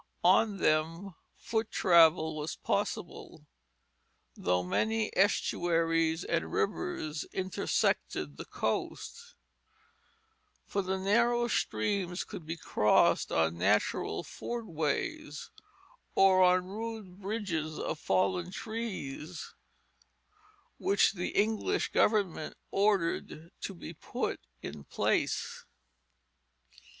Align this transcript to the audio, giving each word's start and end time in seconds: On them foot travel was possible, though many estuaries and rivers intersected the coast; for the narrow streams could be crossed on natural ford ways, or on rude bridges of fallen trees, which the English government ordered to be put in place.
On 0.23 0.57
them 0.57 1.13
foot 1.37 1.69
travel 1.69 2.35
was 2.35 2.55
possible, 2.55 3.45
though 4.33 4.63
many 4.63 5.11
estuaries 5.15 6.23
and 6.23 6.51
rivers 6.51 7.23
intersected 7.31 8.35
the 8.37 8.45
coast; 8.45 9.35
for 10.65 10.81
the 10.81 10.97
narrow 10.97 11.47
streams 11.47 12.23
could 12.23 12.47
be 12.47 12.57
crossed 12.57 13.31
on 13.31 13.59
natural 13.59 14.23
ford 14.23 14.65
ways, 14.65 15.51
or 16.15 16.41
on 16.41 16.65
rude 16.65 17.21
bridges 17.21 17.77
of 17.77 17.99
fallen 17.99 18.49
trees, 18.49 19.53
which 20.79 21.13
the 21.13 21.29
English 21.39 21.91
government 21.91 22.57
ordered 22.71 23.51
to 23.61 23.75
be 23.75 23.93
put 23.93 24.39
in 24.63 24.83
place. 24.83 25.63